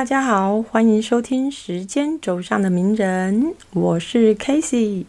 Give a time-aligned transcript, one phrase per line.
[0.00, 3.44] 大家好，欢迎收听《时间轴上的名人》，
[3.74, 5.04] 我是 Casey。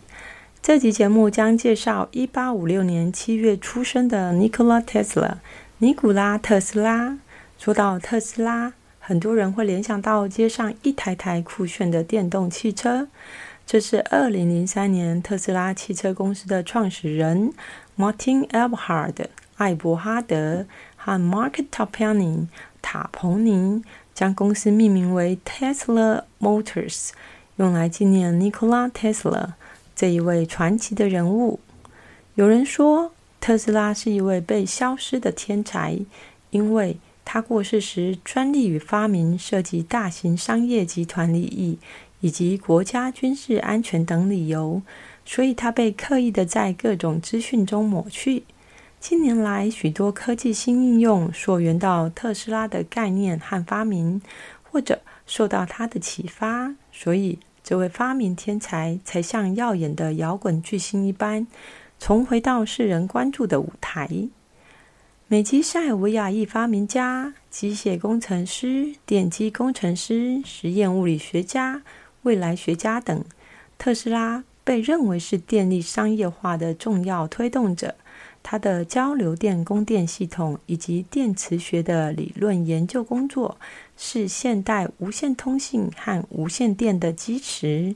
[0.62, 5.36] 这集节目将介绍一八五六年七月出生的 Nikola Tesla，
[5.78, 7.18] 尼古拉特斯拉。
[7.58, 13.08] 说到特斯拉，很多人会联想到街上一台台酷炫的电动汽车。
[13.66, 17.54] 这是二零零三年特斯拉汽车公司的创始人
[17.98, 20.66] Martin Eberhard 艾伯哈德
[20.98, 22.48] 和 Mark Tapiani
[22.82, 23.82] 塔彭尼
[24.14, 27.10] 将公司命名为 Tesla Motors，
[27.58, 29.54] 用来纪念 Nikola Tesla
[29.96, 31.60] 这一位传奇的人物。
[32.36, 36.00] 有人说，特斯拉是一位被消失的天才，
[36.50, 41.80] 因为他过世时专利与发明涉及大型商业集团利益。
[42.24, 44.84] 以及国家军事安全等理由，
[45.26, 48.44] 所以他被刻意的在各种资讯中抹去。
[49.02, 54.22] 近年来，许多科技新应用溯源到特斯拉的概念和发明，
[54.62, 61.48] 或者受到他的启发，所以这位发明天才才像耀眼的摇滚巨星一般，
[62.00, 64.30] 重回到世人关注的舞台。
[65.28, 71.82] 美籍塞尔维亚裔发明家、机械工程师、电机工程师、实验物理学家。
[72.22, 73.26] 未来学家等，
[73.80, 77.96] 特斯拉被认为是电力商业化的重要推动者。
[78.44, 83.58] 他的交流电供电系统以及电磁学的理论研究工作，
[83.96, 87.96] 是现代无线通信和无线电的基石。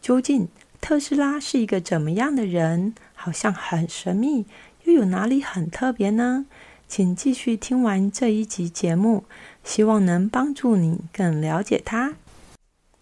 [0.00, 0.48] 究竟
[0.80, 2.94] 特斯拉是一个怎么样的人？
[3.14, 4.46] 好像很神秘，
[4.84, 6.46] 又有哪里很特别呢？
[6.88, 9.24] 请继续听完这一集节目，
[9.62, 12.14] 希望能帮助你更了解他。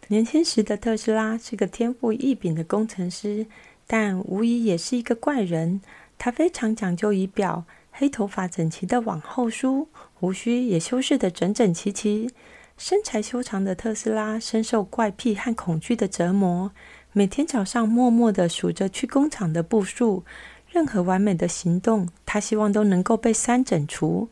[0.08, 3.46] 年轻时的特斯拉是个天赋异禀的工程师，
[3.86, 5.80] 但无疑也是一个怪人。
[6.22, 12.28] 他非常讲究仪表，黑头发整齐的往后梳，胡须也修饰的整整齐齐。
[12.76, 16.72] 身材修长的特斯拉深受怪癖和恐惧的折磨，
[17.14, 20.22] 每天早上默默的数着去工厂的步数。
[20.68, 24.28] 任何完美的行动，他希望都能够被三整除。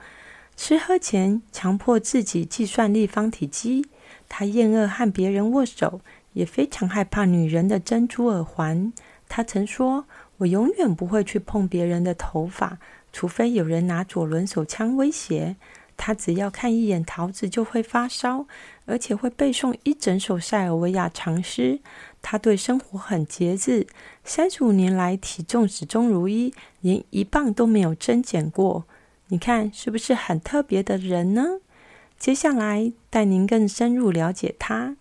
[0.58, 3.86] 吃喝前，强迫自己计算立方体积。
[4.28, 6.02] 他厌恶和别人握手，
[6.34, 8.92] 也非常害怕女人的珍珠耳环。
[9.30, 10.06] 他曾说
[10.38, 12.78] ：“我永远不会去碰别人的头发，
[13.12, 15.56] 除非有人拿左轮手枪威胁。”
[16.00, 18.46] 他只要看一眼桃子就会发烧，
[18.86, 21.80] 而且会背诵一整首塞尔维亚长诗。
[22.22, 23.84] 他对生活很节制，
[24.22, 28.84] 三十五年来体重始终如一，连一磅都没有增减过。
[29.26, 31.58] 你看，是不是很特别的人呢？
[32.16, 34.96] 接下来带您更深入了解他。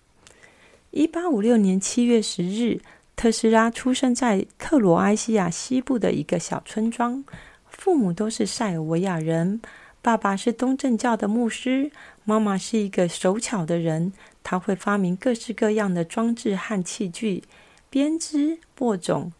[0.90, 2.82] 一八五六年七月十日，
[3.18, 7.26] 特斯拉出生在克罗埃西亚西部的一个小村庄，
[7.68, 9.60] 父母都是塞尔维亚人。
[10.04, 11.92] 爸爸是东正教的牧师，
[12.26, 14.14] 妈妈是一个手巧的人，
[14.44, 17.44] 他会发明各式各样的装置和器具，
[17.90, 19.34] 编织、播种、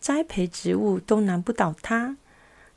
[0.00, 2.16] 栽培植物都难不倒他。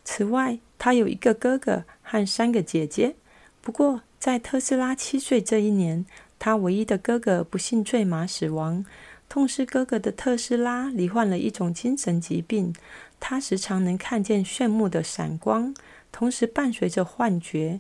[0.06, 3.16] 此外，他有一个哥哥和三个姐姐。
[3.60, 6.06] 不过，在特斯拉七岁这一年，
[6.38, 8.86] 他唯一的哥哥不幸坠马死亡。
[9.30, 12.74] 痛失哥哥的特斯拉罹患了一种精神疾病，
[13.20, 15.76] 他时常能看见炫目的闪光，
[16.12, 17.80] 同时伴随着幻觉。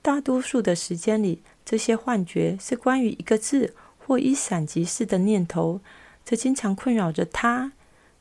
[0.00, 5.80] 大多数的时间里，这些幻觉是关于一个字或一闪即逝的念头，
[6.24, 7.72] 这经常困扰着他。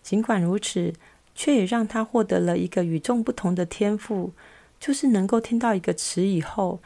[0.01, 0.93] 尽管如此，
[1.33, 4.33] 却也让他获得了一个与众不同的天赋，
[4.79, 6.79] 就是能够听到一个词以后。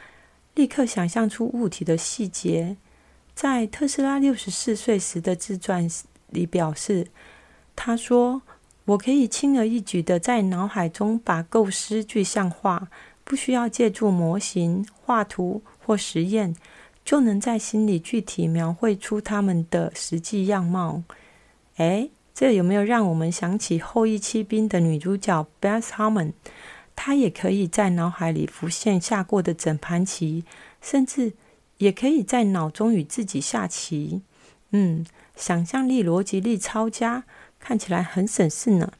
[0.54, 2.76] 立刻想象出物体的细节。
[3.40, 5.88] 在特斯拉六十四岁时的自传
[6.28, 7.06] 里表示，
[7.74, 8.42] 他说
[8.84, 12.88] ：“我可以轻而易举的在脑海中把构思具象化，
[13.24, 16.54] 不需要借助模型、画图或实验，
[17.02, 21.02] 就能在心里具体描绘出他们的实际样貌。”
[21.76, 26.34] 哎，这有没有让我们想起《后羿弃兵》的女主角 Beth Harmon？
[26.94, 30.44] 她也可以在脑海里浮现下过的整盘棋，
[30.82, 31.32] 甚至
[31.80, 34.20] 也可以在脑中与自己下棋。
[34.70, 35.04] 嗯，
[35.34, 37.24] 想象力、逻辑力超佳，
[37.58, 38.92] 看起来很省事呢。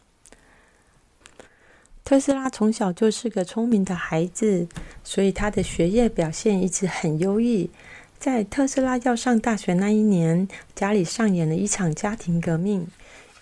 [2.03, 4.67] 特斯拉从小就是个聪明的孩子，
[5.05, 7.71] 所以他的学业表现一直很优异。
[8.19, 12.89] 在特斯拉要上大学那一年，家里上演了一场家庭革命，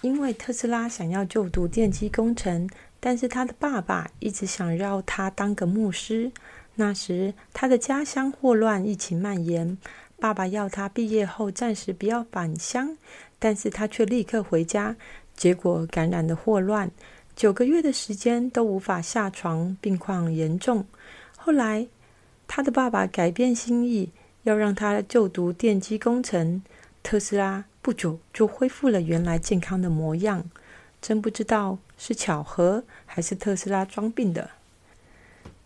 [0.03, 2.69] 因为特斯拉想要就读电机工程。
[3.01, 6.33] 但是他的爸爸一直想要他当个牧师。
[6.81, 9.77] 那时他的家乡霍乱疫情蔓延，
[10.21, 12.97] 爸爸要他毕业后暂时不要返乡，
[13.41, 14.95] 但是他却立刻回家，
[15.37, 16.89] 结果感染了霍乱，
[17.35, 20.87] 九个月的时间都无法下床，病况严重。
[21.37, 21.89] 后来
[22.47, 24.13] 他的爸爸改变心意，
[24.45, 26.63] 要让他就读电机工程。
[27.03, 30.49] 特斯拉不久就恢复了原来健康的模样，
[31.03, 34.51] 真不知道是巧合还是特斯拉装病的。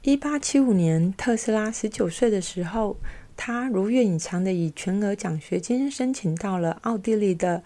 [0.05, 2.97] 一八七五年，特斯拉十九岁的时候，
[3.37, 7.63] 他如愿以偿的以全额奖学金申请到了奥地利的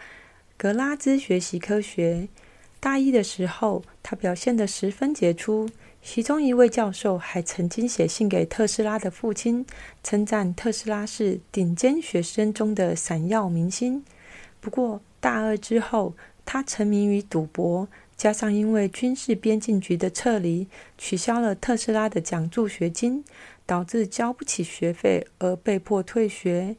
[0.58, 2.28] 格拉兹学习科学。
[2.78, 5.70] 大一的时候，他表现得十分杰出。
[6.02, 9.64] 其中一位教授还曾经写信给特斯拉的父亲，
[10.04, 14.04] 称赞特斯拉是顶尖学生中的闪耀明星。
[14.60, 16.12] 不过，大二之后，
[16.44, 20.66] 他沉迷于赌博，加上因为军事边境局的撤离，
[20.96, 23.24] 取消了特斯拉的奖助学金，
[23.66, 26.76] 导致交不起学费而被迫退学。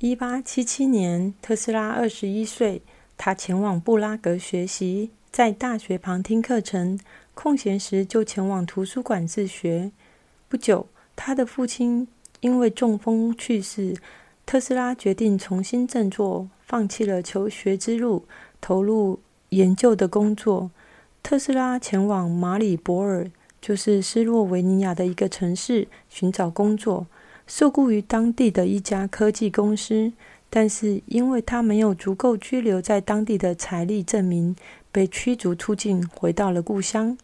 [0.00, 2.82] 一八七七年，特斯拉二十一岁，
[3.16, 6.98] 他前往布拉格学习，在大学旁听课程。
[7.32, 9.90] 空闲时就前往图书馆自学。
[10.48, 12.06] 不久，他的父亲
[12.40, 13.96] 因为中风去世，
[14.46, 18.26] 特斯拉决定重新振作，放弃了求学之路，
[18.60, 19.20] 投入
[19.54, 20.70] 研究的工作。
[21.22, 23.30] 特斯拉前往马里博尔，
[23.60, 27.06] 就是斯洛维尼亚的一个城市，寻找工作，
[27.46, 30.12] 受雇于当地的一家科技公司。
[30.50, 34.54] 但是，因为他没有足够居留在当地的财力证明。
[34.92, 37.18] 被驱逐出境，回到了故乡。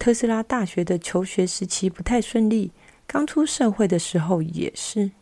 [0.00, 2.72] 特斯拉大学的求学时期不太顺利，
[3.06, 5.12] 刚出社会的时候也是。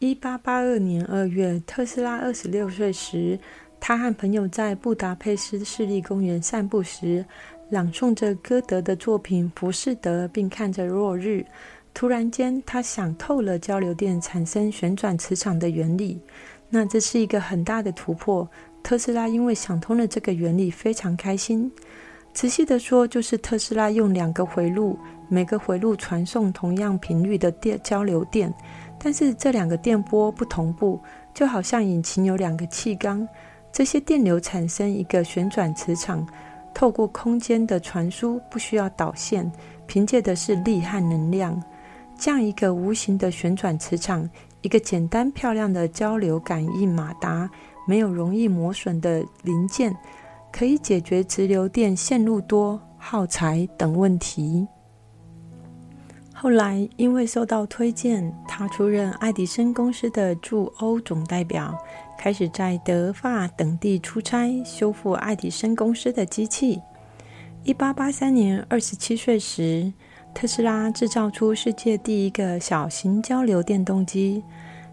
[0.00, 3.38] 一八八二年二月，特斯拉二十六岁时，
[3.86, 7.22] 他和朋友在布达佩斯市立公园散步时，
[7.68, 11.44] 朗诵着歌德的作品《浮士德》，并看着落日。
[11.92, 16.18] 突然间，他想透了交流电产生旋转磁场的原理。
[16.70, 18.48] 那这是一个很大的突破。
[18.82, 21.70] 特斯拉因为想通了这个原理，非常开心。
[22.32, 24.98] 仔细的说，就是特斯拉用两个回路，
[25.28, 28.50] 每个回路传送同样频率的电交流电，
[28.98, 30.98] 但是这两个电波不同步，
[31.34, 33.28] 就好像引擎有两个气缸，
[33.74, 36.24] 这些电流产生一个旋转磁场，
[36.72, 39.50] 透过空间的传输，不需要导线，
[39.88, 41.60] 凭借的是力和能量，
[42.16, 44.30] 这样一个无形的旋转磁场，
[44.62, 47.50] 一个简单漂亮的交流感应马达。
[47.84, 49.92] 没有容易磨损的零件，
[50.52, 54.68] 可以解决直流电线路多、耗材等问题。
[56.32, 61.76] 后来因为受到推荐，他出任爱迪生公司的驻欧总代表，
[62.24, 66.80] 开始在德法等地出差，修复爱迪生公司的机器。
[67.64, 69.92] 一八八三年，二十七岁时，
[70.32, 74.42] 特斯拉制造出世界第一个小型交流电动机。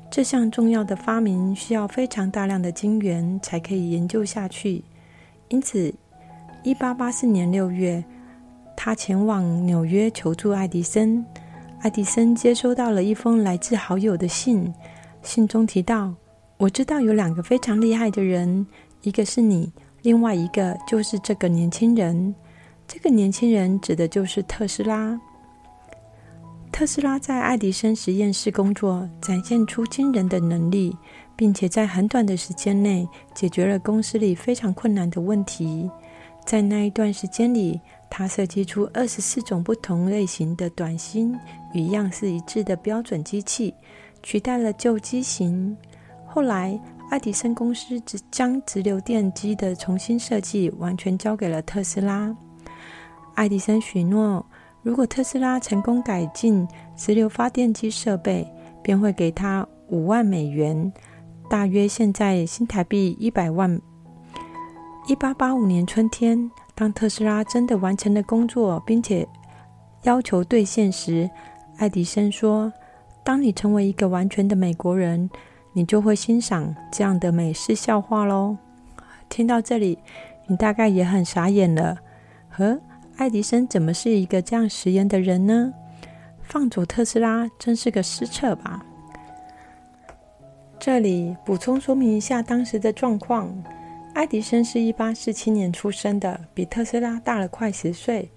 [0.09, 4.83] 这项重要的发明需要非常大量的晶圆才可以研究下去，
[5.47, 5.93] 因此，
[6.63, 8.03] 一八八四年六月，
[8.75, 11.25] 他前往纽约求助爱迪生。
[11.79, 14.73] 爱迪生接收到了一封来自好友的信，
[15.23, 16.13] 信中提到
[16.61, 18.67] ：“我知道有两个非常厉害的人，
[19.01, 19.71] 一个是你，
[20.03, 22.35] 另外一个就是这个年轻人。
[22.87, 25.19] 这个年轻人指的就是特斯拉。”
[26.71, 30.95] 特斯拉在爱迪生实验室工作，展现出惊人的能力，
[31.35, 35.89] 并且在很短的时间内解决了公司里非常困难的问题。
[36.45, 41.35] 在那一段时间里，他设计出二十四种不同类型的短芯
[41.73, 43.73] 与样式一致的标准机器，
[44.21, 45.75] 取代了旧机型。
[46.33, 52.33] 后来，爱迪生公司只将直流电机的重新设计完全交给了特斯拉。
[53.35, 54.45] 爱迪生许诺。
[54.81, 58.47] 如果特斯拉成功改进直流发电机设备，
[58.81, 60.91] 便会给他五万美元，
[61.49, 63.79] 大约现在新台币一百万。
[65.07, 69.27] 一八八五年春天，当特斯拉真的完成了工作，并且
[70.03, 71.29] 要求兑现时，
[71.77, 72.71] 爱迪生说
[73.21, 75.29] ：“当你成为一个完全的美国人，
[75.73, 78.57] 你就会欣赏这样的美式笑话喽。”
[79.29, 79.97] 听到这里，
[80.47, 81.97] 你大概也很傻眼了，
[82.49, 82.79] 呵。
[83.17, 85.71] 爱迪生怎么是一个这样食言的人呢？
[86.41, 88.83] 放走特斯拉真是个失策吧。
[90.79, 93.53] 这里补充说明一下当时的状况：
[94.15, 98.29] 爱迪生是一八四七年出生的，比特斯拉大了快十岁。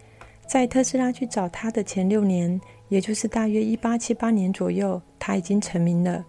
[0.47, 2.61] 在特斯拉去找他的前六年，
[2.91, 6.23] 也就是大约一八七八年左右，他已经成名了。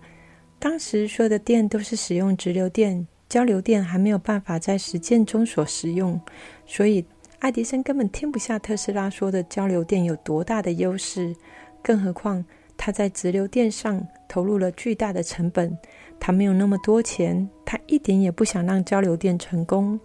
[0.59, 6.19] 当时所有的电都是使用直流电，交流电还没有办法在实践中所使用，
[6.65, 7.05] 所以。
[7.39, 11.35] 爱迪生根本听不下特斯拉说的交流电有多大的优势，
[11.83, 12.43] 更何况
[12.75, 15.77] 他在直流电上投入了巨大的成本，
[16.19, 19.99] 他没有那么多钱，他一点也不想让交流电成功。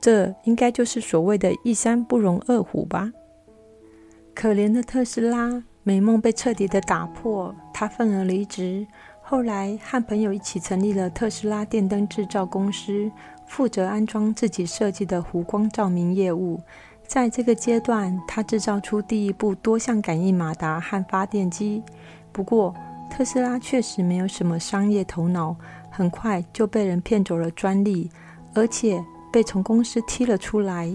[0.00, 3.12] 这应该就是所谓的一山不容二虎吧？
[4.32, 8.86] 可怜的特斯拉，美梦被彻底的打破，他愤而离职。
[9.32, 13.10] 后来和朋友一起成立了特斯拉电灯制造公司，
[13.46, 16.60] 负责安装自己设计的弧光照明业务。
[17.06, 21.82] 在这个阶段，他制造出第一部多项感应马达和发电机。
[22.30, 22.74] 不过，
[23.10, 25.56] 特斯拉确实没有什么商业头脑，
[25.88, 28.10] 很快就被人骗走了专利，
[28.52, 30.92] 而且被从公司踢了出来。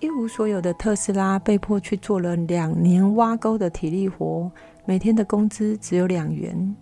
[0.00, 4.50] 一无所有的特斯拉被迫去做了两年挖沟的体力活，
[4.86, 6.74] 每天的工资只有两元。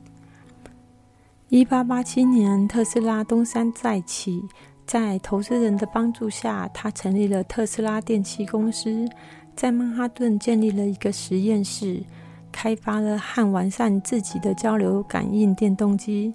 [1.48, 4.42] 一八八七年，特斯拉东山再起。
[4.84, 9.08] 在投资人的帮助下，他成立了特斯拉电气公司，
[9.54, 12.02] 在曼哈顿建立了一个实验室，
[12.50, 16.34] 开发了和完善自己的交流感应电动机。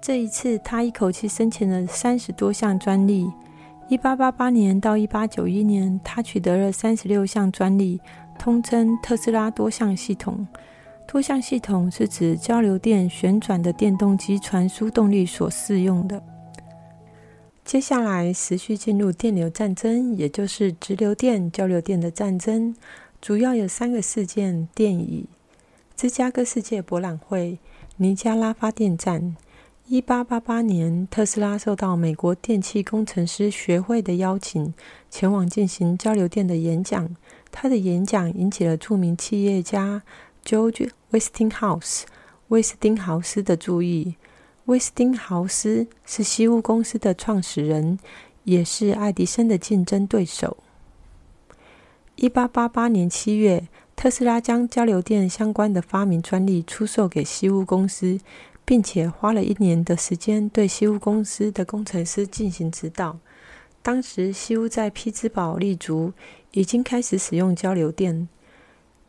[0.00, 3.28] 这一次，他一口气申请了三十多项专利。
[3.88, 8.00] 一八八八年到一八九一年，他取得了三十六项专利，
[8.38, 10.46] 通称特斯拉多项系统。
[11.06, 16.22] 多项系统是指交流电旋转的电动机传输动力所适用的。
[17.64, 22.74] 接下来，持续进入电流战争，也就是直流电、交流电的战争。
[23.20, 25.26] 主要有三个事件：电椅、
[25.94, 27.58] 芝加哥世界博览会、
[27.98, 29.36] 尼加拉发电站。
[29.86, 34.72] 一八八八年，特斯拉受到美国电气工程师学会的邀请，
[35.10, 37.14] 前往进行交流电的演讲。
[37.50, 40.02] 他的演讲引起了著名企业家
[40.44, 42.02] George Westinghouse（
[42.48, 44.16] 威斯汀豪斯）的注意。
[44.66, 47.98] 威斯汀豪斯是西屋公司的创始人，
[48.44, 50.56] 也是爱迪生的竞争对手。
[52.14, 58.20] 一八八八年七月，特斯拉将交流电相关的发明专利出售给西屋公司，
[58.64, 63.18] 并且花了一年的时间对西屋公司的工程师进行指导。
[63.82, 66.12] 当时，西屋在匹兹堡立足，
[66.52, 68.28] 已经开始使用交流电。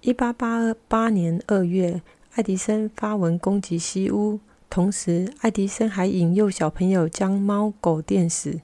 [0.06, 2.02] 一八八八年二月，
[2.34, 4.38] 爱迪生发文攻击西屋。
[4.70, 8.60] 同时，爱迪生还引诱小朋友将猫狗电死，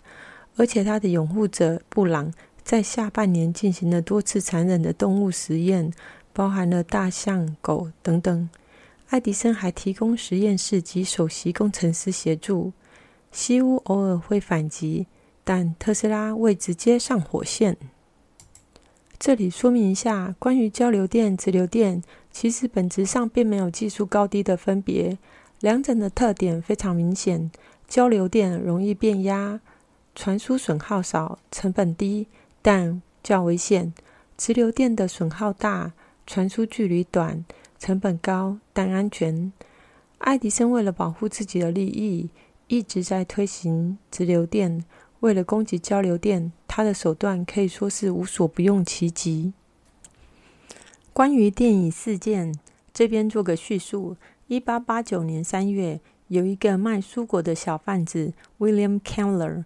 [0.57, 5.93] 而且他的拥护者布朗在下半年进行了多次残忍的动物实验，
[6.33, 8.49] 包含了大象、狗等等。
[9.07, 12.73] 爱迪生还提供实验室及首席工程师协助。
[13.31, 15.07] 西屋偶尔会反击，
[15.45, 17.77] 但特斯拉未直接上火线。
[19.19, 25.17] 这里说明一下，关于交流电、直流电，其实本质上并没有技术高低的分别。
[25.59, 27.51] 两者的特点非常明显：
[27.85, 29.59] 交流电容易变压，
[30.15, 32.27] 传输损耗少，成本低，
[32.61, 33.91] 但较危险；
[34.37, 35.91] 直流电的损耗大，
[36.25, 37.43] 传输距离短，
[37.77, 39.51] 成本高，但安全。
[40.19, 42.29] 爱迪生为了保护自己的利益，
[42.67, 44.85] 一直在推行直流电。
[45.21, 49.53] 为了攻击交流电，他的手段可以说是无所不用其极。
[51.11, 52.57] 关于电影事件，
[52.93, 54.15] 这边做个叙述。
[54.47, 55.99] 一八八九年三月，
[56.29, 59.65] 有一个卖蔬果的小贩子 William Keller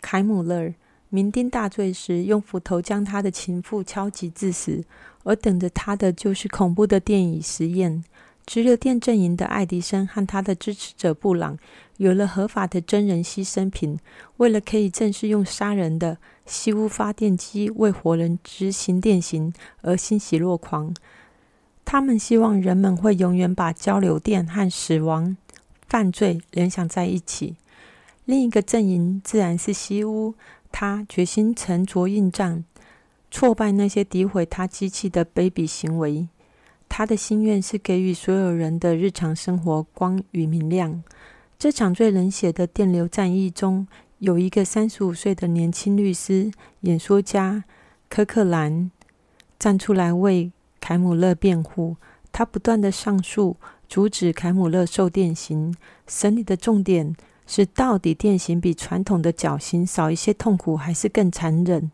[0.00, 0.74] 凯姆勒
[1.10, 4.84] 酩酊大醉时，用斧头将他的情妇敲击致死。
[5.22, 8.04] 而等着他的就是恐怖的电椅实验。
[8.44, 11.58] 直流电阵营的爱迪生和他的支持者布朗
[11.96, 13.98] 有了合法的真人牺牲品，
[14.38, 20.94] 为了可以正式用杀人的吸污发电机为活人执行电刑而欣喜若狂。
[21.84, 25.36] 他们希望人们会永远把交流电和死亡、
[25.86, 27.56] 犯罪联想在一起。
[28.24, 30.34] 另一个阵营自然是西屋，
[30.72, 32.64] 他决心沉着应战，
[33.30, 36.26] 挫败那些诋毁他机器的卑鄙行为。
[36.88, 41.02] 他的心愿是给予所有人的日常生活光与明亮。
[41.58, 43.86] 这场最冷血的电流战役中，
[44.18, 47.64] 有一个三十五岁的年轻律师、演说家
[48.08, 48.90] 科克兰
[49.58, 50.52] 站出来为。
[50.80, 51.96] 凯姆勒辩护，
[52.30, 53.56] 他不断的上诉，
[53.88, 55.74] 阻止凯姆勒受电刑。
[56.06, 61.90] 审理的重点是，到底电刑比传统的绞刑少一些痛苦，还是更残忍？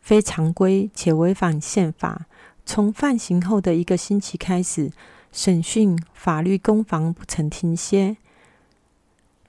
[0.00, 2.24] 非常规且违反宪法。
[2.64, 4.90] 从犯刑后的一个星期开始，
[5.30, 8.16] 审讯法律攻防不曾停歇。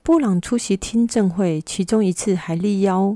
[0.09, 3.15] 布朗出席听证会，其中一次还力邀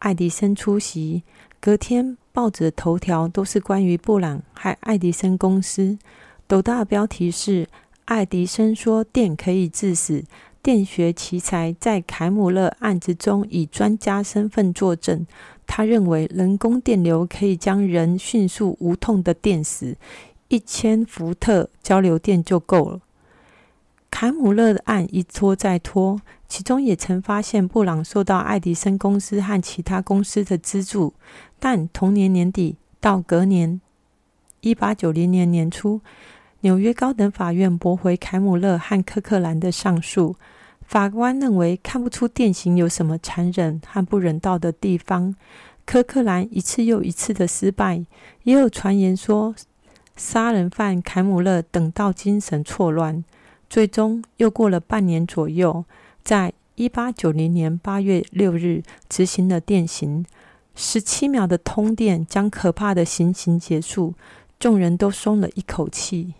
[0.00, 1.22] 爱迪生出席。
[1.60, 2.16] 隔天。
[2.32, 5.96] 报纸的头条都是关于布朗和爱迪生公司。
[6.48, 7.68] 斗大的标题是
[8.06, 10.24] ：“爱迪生说电可以致死，
[10.60, 15.24] 电学奇才在凯姆勒案子中以专家身份作证。
[15.68, 19.96] 他认为人工电流可以将人迅速无痛的电死，
[20.48, 23.00] 一千伏特交流电就够了。”
[24.16, 31.14] 凯姆勒的案一拖再拖，其中也曾发现布朗受到爱迪生公司和其他公司的资助。
[31.58, 33.80] 但同年年底到隔年
[34.60, 36.00] 一八九零年年初，
[36.60, 40.36] 纽约高等法院驳回凯姆勒和科克兰的上诉。
[40.82, 45.34] 法官认为看不出电刑有什么残忍和不人道的地方。
[45.84, 48.06] 科克兰一次又一次的失败，
[48.44, 49.52] 也有传言说
[50.14, 53.24] 杀人犯凯姆勒等到精神错乱。
[53.68, 55.84] 最终又过了半年左右，
[56.22, 60.24] 在一八九零年八月六日执行了电刑。
[60.76, 64.14] 十七秒的通电将可怕的行刑结束，
[64.58, 66.34] 众人都松了一口气。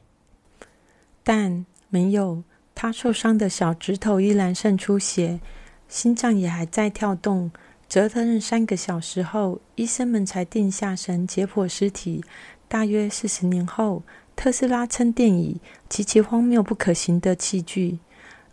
[1.23, 2.43] 但没有，
[2.75, 5.41] 他受伤的小指头依然渗出血，
[5.89, 7.51] 心脏也还在跳动。
[7.89, 12.25] 折腾了三个小时后，医生们才定下神解剖尸体。
[12.67, 14.03] 大约四十年后，
[14.37, 17.99] 特斯拉称电椅极其荒谬不可行的器具。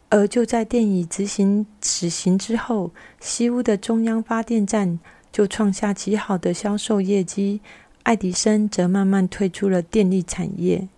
[0.09, 4.99] 而就在电椅执行死刑之后，西屋的中央发电站
[5.31, 7.61] 就创下极好的销售业绩。
[8.03, 10.89] 爱迪生则慢慢退出了电力产业。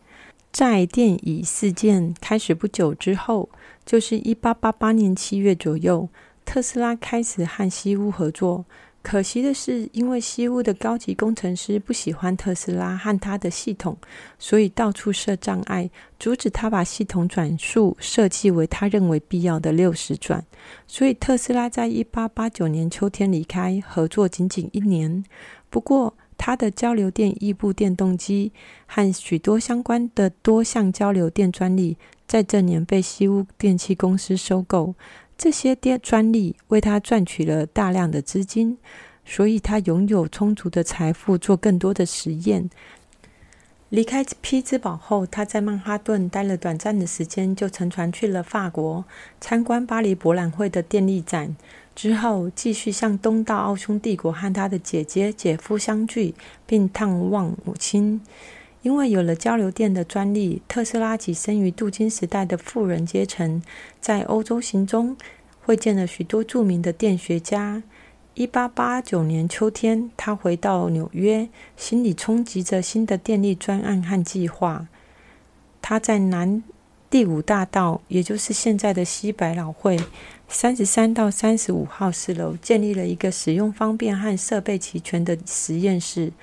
[0.52, 3.50] 在电椅事件开始不久之后，
[3.86, 6.10] 就是一八八八年七月左右。
[6.46, 8.66] 特斯拉开始和西屋合作，
[9.03, 13.98] 可惜的是，因为西屋的高级工程师不喜欢特斯拉和他的系统，
[14.39, 20.43] 所以到处设障碍，阻止他把系统转速设计为他认为必要的六十转。
[20.88, 25.24] 所以特斯拉在一八八九年秋天离开合作仅仅一年。
[25.69, 28.53] 不过，他的交流电异步电动机
[28.86, 34.95] 和许多相关的多项交流电专利，在这年被西屋电器公司收购。
[35.38, 38.78] 这些电专利为他赚取了大量的资金，
[39.25, 42.70] 所以他拥有充足的财富做更多的实验。
[43.90, 49.06] 离开匹兹堡后，他在曼哈顿待了短暂的时间，就乘船去了法国
[49.39, 51.56] 参观巴黎博览会的电力展。
[51.96, 56.34] 之后，继续向东到奥匈帝国和他的姐姐、姐夫相聚，
[56.65, 58.19] 并探望母亲。
[58.84, 63.63] 因为有了交流电的专利，特斯拉跻身于镀金时代的富人阶层，
[64.00, 65.17] 在欧洲行中，
[65.62, 67.82] 会见了许多著名的电学家。
[68.34, 74.88] 一八八九年秋天，他回到纽约，心里冲击着新的电力专案和计划。
[75.82, 76.62] 他在南
[77.10, 79.98] 第五大道，也就是现在的西百老汇
[80.50, 86.34] 三十三到三十五号四楼，建立了一个使用方便和设备齐全的实验室。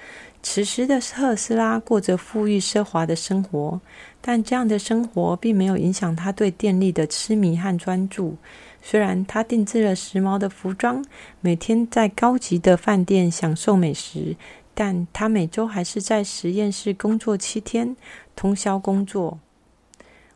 [0.42, 3.80] 此时的特斯拉过着富裕奢华的生活，
[4.20, 8.36] 但这样的生活并没有影响他对电力的痴迷和专注。
[8.82, 11.04] 虽然他定制了时髦的服装，
[11.40, 14.34] 每天在高级的饭店享受美食，
[14.74, 17.94] 但他每周还是在实验室工作七天，
[18.34, 19.38] 通宵工作，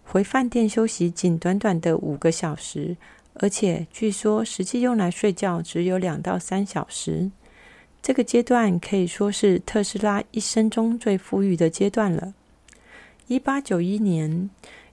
[0.04, 2.98] 回饭店休息仅短短的五个小时，
[3.36, 7.30] 而且据说实际用来睡觉只有两到三小时。
[8.04, 12.34] 这个阶段可以说是特斯拉一生中最富裕的阶段了。
[13.28, 14.50] 一八九一年，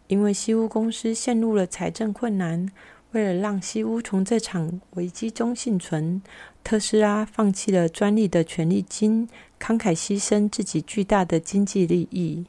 [0.08, 2.72] 因为西屋公司陷入了财政困难，
[3.12, 6.22] 为了让西屋从这场危机中幸存，
[6.64, 9.28] 特斯拉放弃了专利的权利金，
[9.60, 12.46] 慷慨牺牲自己巨大的经济利益。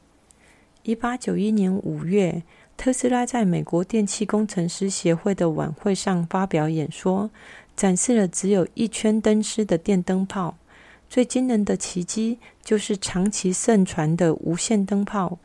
[0.83, 2.41] 一八九一年五月，
[2.77, 7.29] 特斯拉在美国电气工程师协会的晚会上发表演说。
[7.75, 10.57] 展示了只有一圈灯丝的电灯泡。
[11.09, 15.37] 最惊人的奇迹就是长期盛传的无线灯泡。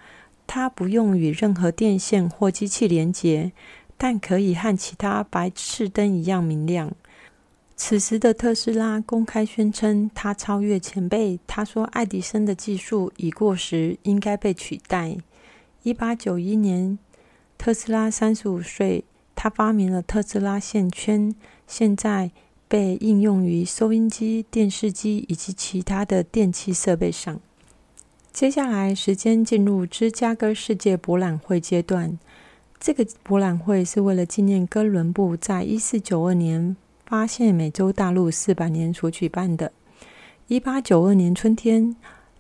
[0.47, 3.53] 它不用与任何电线或机器连接，
[3.99, 6.91] 但可以和其他白炽灯一样明亮。
[7.77, 11.39] 此时的特斯拉公开宣称，他超越前辈。
[11.47, 15.19] 他说：“爱迪生的技术已过时，应该被取代。”
[15.85, 16.99] 一八九一年，
[17.59, 21.35] 特斯拉三十五岁，他发明了特斯拉线圈。
[21.69, 22.33] 现在
[22.67, 27.39] 被应用于收音机、电视机以及其他的电器设备上。
[28.33, 32.19] 接下来，时间进入芝加哥世界博览会阶段。
[32.81, 39.73] 这个博览会是为了纪念哥伦布在一四九二年发现美洲大陆四百年所举办的。
[40.47, 41.95] 一八九二年春天，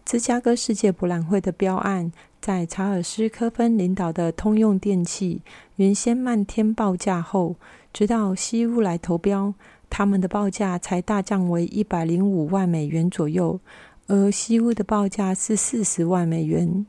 [0.05, 5.43] 芝加哥世界博览会的标案在查尔斯·科芬领导的通用电器
[5.77, 7.57] 原先漫天报价后。
[7.93, 9.55] 直到西屋来投标，
[9.91, 13.59] 他们的报价才大降为一百零五万美元左右，
[14.07, 16.87] 而西屋的报价是四十万美元。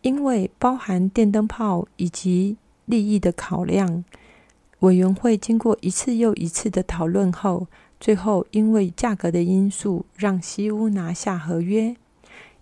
[0.00, 4.04] 因为包含电灯泡以及利益的考量，
[4.80, 7.68] 委员会经过一次又一次的讨论后，
[8.00, 11.94] 最后因为价格的因素，让西屋拿下合约。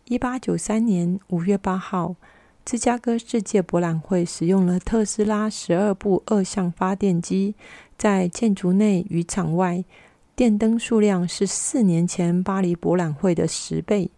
[0.05, 2.17] 一八九三年五月八号。
[2.65, 7.55] 芝加哥世界博览会使用了特斯拉十二部二相发电机，
[7.99, 9.85] 在建筑内与场外，
[10.37, 14.11] 电灯数量是四年前巴黎博览会的十倍，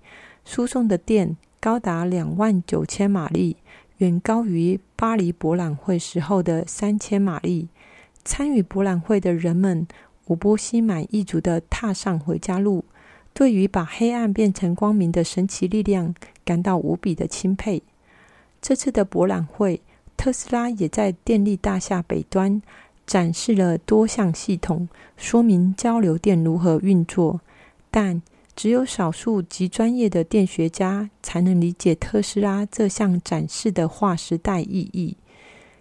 [0.44, 3.57] 输送的电高达两万九千马力，
[3.98, 7.68] 远高于巴黎博览会时候的三千马力。
[8.24, 9.87] 参与博览会的人们
[10.26, 12.85] 无不心满意足地踏上回家路，
[13.33, 17.83] 对于把黑暗变成光明的神奇力量感到无比的钦佩。
[18.62, 19.83] 这次的博览会，
[20.16, 22.62] 特斯拉也在电力大厦北端
[23.05, 27.40] 展示了多项系统，说明交流电如何运作。
[27.90, 28.22] 但
[28.55, 35.16] 只有少数极专业的电学家才能理解特斯拉这项展示的划时代意义，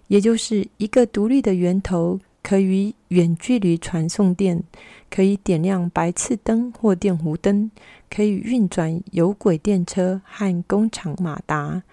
[0.08, 2.20] 也就是一个独立的源头。
[2.44, 4.64] 可以远距离传送电，
[5.12, 7.70] 可以点亮白炽灯或电弧灯，
[8.10, 11.84] 可以运转有轨电车和工厂马达。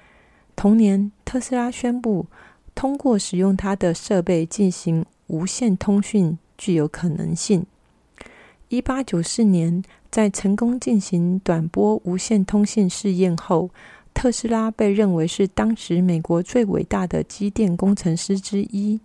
[0.59, 2.27] 同年，特斯拉宣布，
[2.75, 7.65] 通过使用它的设备进行无线通讯具有可能性。
[8.69, 13.71] 一八九四年，在成功进行短波无线通信试验后，
[14.13, 18.99] 特斯拉被认为是当时美国最伟大的机电工程师之一。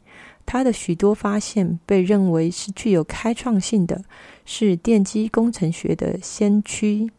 [0.48, 4.04] 他的许多发现被认为是具有开创性的，
[4.44, 7.12] 是电机工程学的先驱。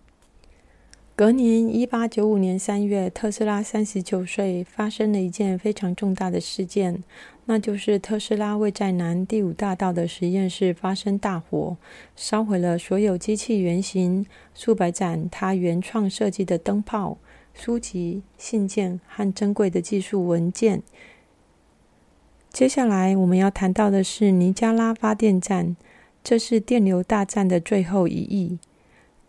[1.16, 7.04] 隔年，一八九五年三月，特斯拉三十九岁，发生了一件非常重大的事件，
[7.44, 11.76] 那就是特斯拉位在南第五大道的实验室发生大火，
[12.16, 17.16] 烧毁了所有机器原型、数百盏他原创设计的灯泡、
[17.52, 20.82] 书籍、信件和珍贵的技术文件。
[22.52, 25.76] 接下来我们要谈到的是尼加拉发电站，
[26.24, 28.58] 这是电流大战的最后一役。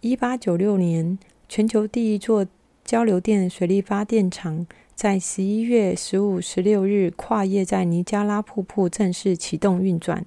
[0.01, 2.45] 一八九六年，全球第一座
[2.83, 10.25] 交流电水力发电厂在十一月十五、十六日跨夜在尼加拉瀑布正式启动运转。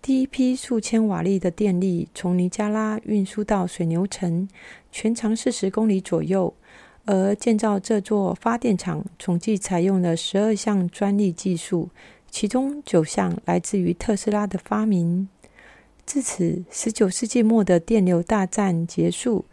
[0.00, 4.48] 第一批数千瓦力的电力从尼加拉运输到水牛城，
[4.90, 6.54] 全长四十公里左右。
[7.04, 11.88] 而建造这座发电厂，总计采用了十二项专利技术。
[12.30, 15.28] 其中九项来自于特斯拉的发明。
[16.06, 19.44] 至此，十九世纪末的电流大战结束，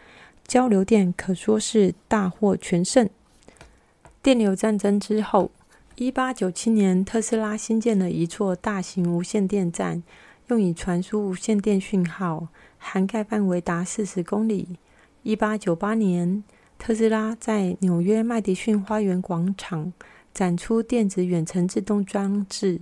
[0.50, 3.08] 交流电可说是大获全胜。
[4.24, 5.52] 电流战争之后，
[5.96, 10.02] 一八九七年，特斯拉新建了一座大型无线电站，
[10.48, 12.48] 用以传输无线电讯号，
[12.80, 14.70] 涵盖范围达四十公里。
[15.22, 16.44] 一八九八年，
[16.80, 19.94] 特斯拉在纽约麦迪逊花园广场。
[20.34, 22.80] 展出电子远程自动装置，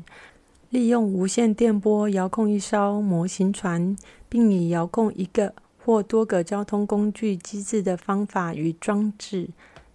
[0.70, 3.98] 利用无线电波遥控一艘模型船，
[4.30, 5.54] 并以遥控一个
[5.88, 9.47] 或多个交通工具机制的方法与装置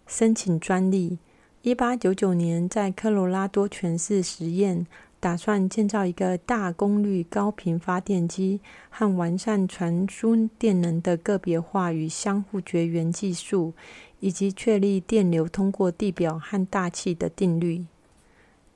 [0.06, 1.18] 申请专利。
[1.60, 4.86] 一八九九年，在科罗拉多泉市实验，
[5.20, 13.74] 打算建造一个大功率高频发电机和完善传输电能的个别化与相互绝缘技术。
[14.20, 17.84] 以及确立电流通过地表和大气的定律。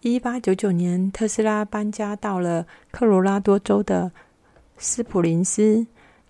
[0.00, 4.10] 一八九九年，特斯拉搬家到了科罗拉多州的
[4.76, 5.86] 斯普林斯，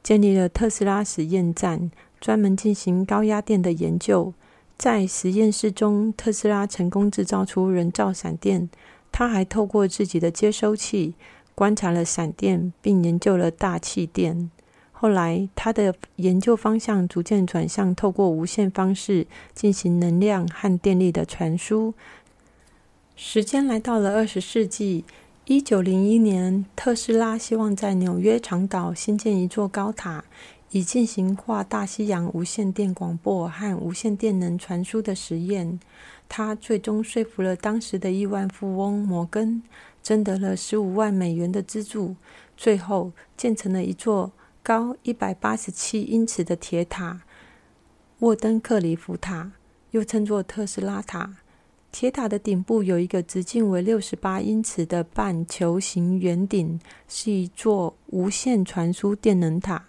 [0.06, 1.90] 建立了特斯拉实验站，
[2.20, 4.32] 专门进行高压电的研究。
[4.78, 8.70] 在实验室中，特斯拉成功制造出人造闪电。
[9.10, 11.14] 他还透过自己的接收器
[11.56, 14.48] 观察了闪电，并研究了大气电。
[14.92, 21.94] 后来，他的研究方向逐渐转向透过无线方式进行能量和电力的传输。
[23.16, 25.04] 时间来到了二十世纪
[25.48, 30.24] 一九零一年，特斯拉希望在纽约长岛新建一座高塔，
[30.70, 35.78] 以进行跨大西洋无线电广播和无线电能传输的实验。
[36.28, 39.62] 他最终说服了当时的亿万富翁摩根，
[40.02, 42.16] 征得了十五万美元的资助，
[42.56, 44.32] 最后建成了一座。
[44.64, 47.20] 高一百八十七英尺的铁塔——
[48.18, 49.52] 沃登克里夫塔，
[49.92, 51.36] 又称作特斯拉塔。
[51.98, 56.78] 铁塔的顶部有一个直径为六十八英尺的半球形圆顶，
[57.08, 59.82] 是一座无线传输电能塔。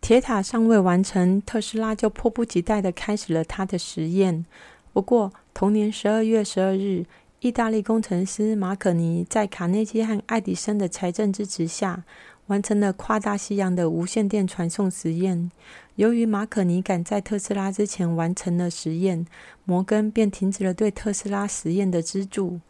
[0.00, 4.46] 铁塔尚未完成，特斯拉就迫不及待地开始了他的实验。
[4.94, 7.04] 不过，同年十二月十二日，
[7.40, 12.04] 意大利工程师马可尼在卡内基和爱迪生的财政支持下。
[12.46, 15.50] 完成了跨大西洋的无线电传送实验。
[15.96, 19.26] 由于马可尼赶在特斯拉之前完成了实验，
[19.64, 22.60] 摩根便停止了对特斯拉实验的资助。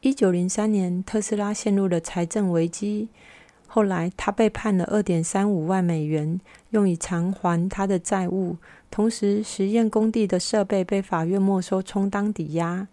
[0.00, 3.08] 一九零三年，特斯拉陷入了财政危机。
[3.66, 8.56] 后来，他被判了二点三五万美元，用以偿还他的债务。
[8.90, 12.86] 同时，实验工地的设备被法院没收，充当抵押。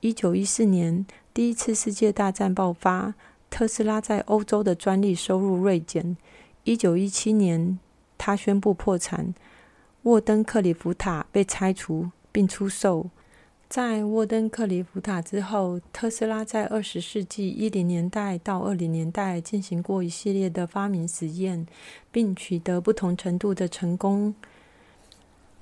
[0.00, 3.14] 一九一四年，第一次世界大战爆发。
[3.52, 6.16] 特斯拉在欧洲的专利收入锐减。
[6.64, 7.78] 一九一七年，
[8.16, 9.34] 他宣布破产。
[10.04, 13.10] 沃登克里夫塔被拆除并出售。
[13.68, 21.66] 在沃登克里夫塔之后，特斯拉在二十世纪一零年代到二零年代进行过一系列的发明实验，
[22.10, 24.34] 并取得不同程度的成功。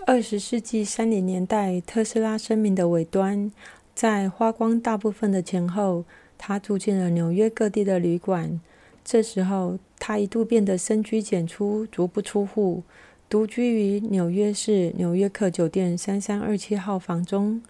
[0.07, 3.51] 二十世纪三零年代，特斯拉生命的尾端，
[3.97, 6.05] 在花光大部分的前后，
[6.43, 8.59] 他住进了纽约各地的旅馆。
[9.05, 12.83] 这时候，他一度变得深居简出，足不出户，
[13.29, 17.61] 独居于纽约市纽约客酒店三三二七号房中。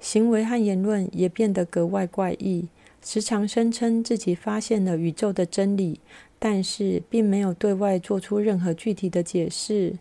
[0.00, 2.66] 行为和言论也变得格外怪异，
[3.04, 6.00] 时常声称自己发现了宇宙的真理，
[6.40, 9.94] 但是并没有对外做出任何具体的解释。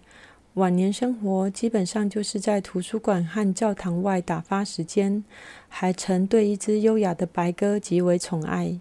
[0.55, 5.23] 晚年生活基本上就是在图书馆和教堂外打发时间，
[5.67, 8.79] 还曾对一只优雅的白鸽极为宠爱。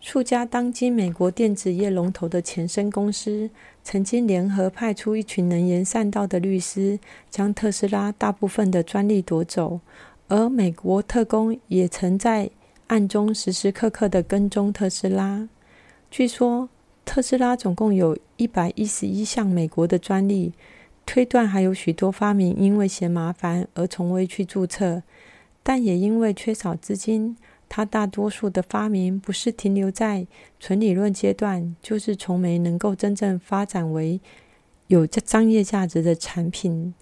[0.00, 3.50] 数家当今美国电子业龙头的前身公司，
[3.84, 6.98] 曾经联合派出一群能言善道的律师，
[7.30, 9.80] 将特斯拉大部分的专利夺走。
[10.28, 12.50] 而美国特工也曾在
[12.88, 15.48] 暗中时时刻刻的跟踪特斯拉。
[16.10, 16.68] 据说，
[17.10, 20.52] 特斯拉总共有一百一十一项美国的专利，
[21.04, 25.02] 推断还有许多发明因为嫌麻烦而从未去注册，
[25.64, 27.36] 但也因为缺少资金。
[27.68, 30.24] 他大多数的发明不是停留在
[30.60, 34.20] 纯理论阶段，就是从没能够真正发展为
[34.86, 36.94] 有商业价值的产品。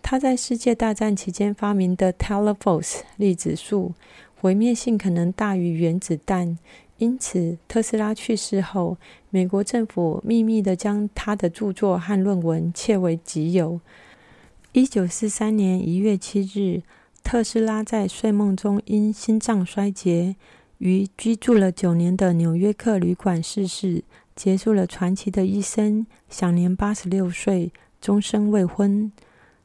[0.00, 3.92] 他在世界大战期间发明的 Telephos 粒子束，
[4.40, 6.56] 毁灭性可能大于原子弹，
[7.02, 8.96] 因此特斯拉去世后，
[9.28, 13.80] 美国政府秘密的将他的著作和论文窃为己有。
[14.70, 16.82] 一九四三年一月七日。
[17.24, 20.36] 特斯拉在睡梦中因心脏衰竭，
[20.78, 24.04] 于居住了九年的纽约客旅馆逝世，
[24.36, 29.10] 结束了传奇的一生，享年八十六岁，终身未婚。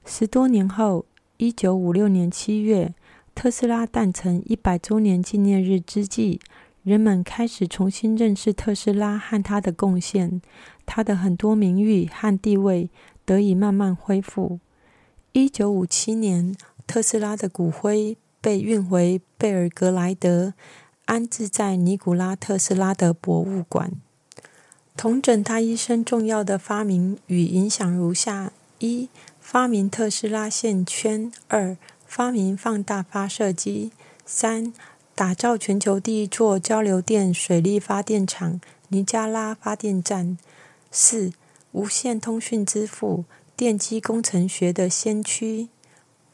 [0.05, 1.05] 十多年后，
[1.37, 2.93] 一九五六年七月，
[3.33, 6.39] 特斯拉诞辰一百周年纪念日之际，
[6.87, 10.41] 人们开始重新认识特斯拉和他的贡献，
[10.85, 12.89] 他的很多名誉和地位
[13.25, 14.61] 得以慢慢恢复。
[15.33, 16.55] 一九五七年。
[16.87, 20.53] 特斯拉的骨灰被运回贝尔格莱德，
[21.03, 23.91] 安置在尼古拉特斯拉的博物馆。
[24.95, 29.09] 同整他一生重要的发明与影响如下：一、
[29.41, 33.91] 发明特斯拉线圈；二、发明放大发射机；
[34.25, 34.71] 三、
[35.17, 40.37] 打造全球第一座交流电水力发电厂——尼加拉发电站；
[40.91, 41.33] 四、
[41.71, 43.25] 无线通讯之父、
[43.55, 45.69] 电机工程学的先驱；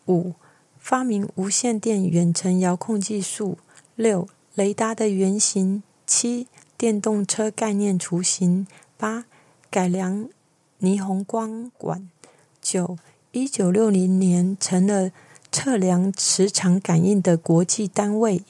[0.08, 0.34] 五。
[0.78, 3.58] 发明无线电远程遥控技术。
[3.96, 5.82] 六、雷达的原型。
[6.06, 8.68] 七、电动车概念雏形。
[8.98, 9.24] 八、
[9.70, 10.28] 改良
[10.82, 12.10] 霓虹光管。
[12.62, 12.98] 九、
[13.32, 15.12] 一九六零年成了
[15.50, 18.44] 测量磁场感应的国际单位。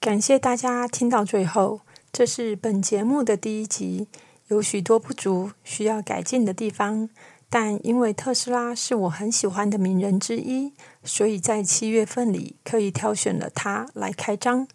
[0.00, 4.08] 感谢大家听到最后，这是本节目的第一集，
[4.48, 7.10] 有许多不足需要改进的地方。
[7.50, 10.72] 但因为特斯拉是我很喜欢的名人之一，
[11.04, 14.66] 所以在七月份里刻意挑选了他来开张。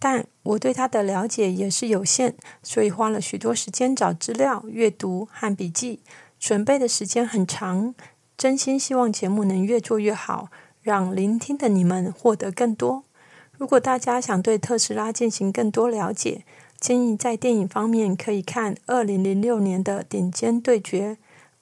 [0.00, 6.00] 但我对他的了解也是有限，所以花了许多时间找资料、阅读和笔记，
[6.40, 7.94] 准备的时间很长。
[8.36, 10.48] 真心希望节目能越做越好，
[10.82, 13.04] 让聆听的你们获得更多。
[13.58, 16.44] 如果大家想对特斯拉进行更多了解，
[16.78, 21.14] 建议在电影方面可以看二零零六年的《顶尖对决》。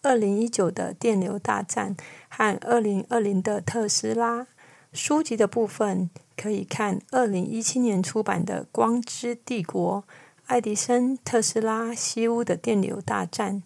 [0.02, 1.96] 二零一九的电流大战
[2.28, 4.46] 和二零二零的特斯拉
[4.92, 10.04] 书籍的部分，可以看二零一七年出版的《光之帝国：
[10.44, 13.62] 爱迪生、特斯拉、西屋的电流大战》，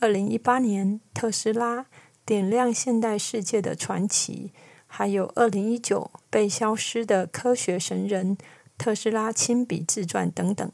[0.00, 1.84] 二零一八年特斯拉
[2.24, 4.50] 点亮现代世界的传奇，
[4.94, 8.36] 还有二零一九被消失的科学神人
[8.76, 10.70] 特斯拉亲笔自传等等，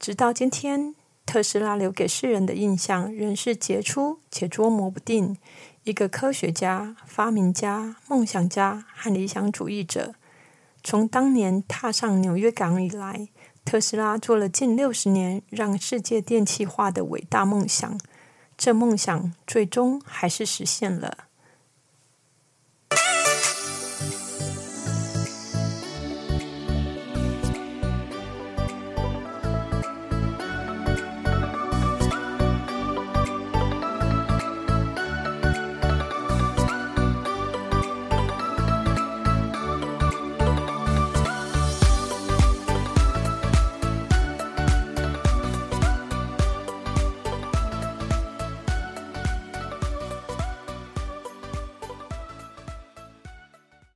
[0.00, 0.96] 直到今天。
[1.24, 5.36] 特斯拉留给世人的印象仍是杰出且捉摸不定，
[5.84, 10.14] 一个科学家、发明家、梦想家和理想主义者。
[10.82, 13.28] 从当年踏上纽约港以来，
[13.64, 18.00] 特斯拉做了近六十年让世界电气化的伟大梦想。
[18.56, 21.27] 这梦想最终还是实现了。